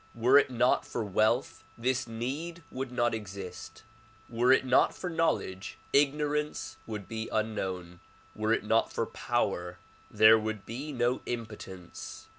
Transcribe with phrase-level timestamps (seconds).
[0.15, 3.83] Were it not for wealth this need would not exist;
[4.29, 7.99] were it not for knowledge ignorance would be unknown;
[8.35, 9.77] were it not for power
[10.09, 12.29] there would be no impotence.